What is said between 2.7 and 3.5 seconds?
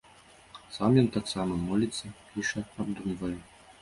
абдумвае.